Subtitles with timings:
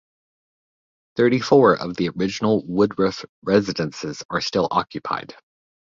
[1.15, 5.35] Thirty-four of the original Woodruff residences are still occupied.